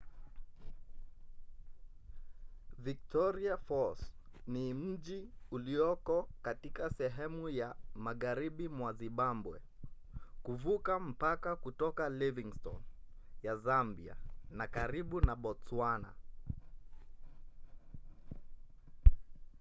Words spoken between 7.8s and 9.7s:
magharibi mwa zimbabwe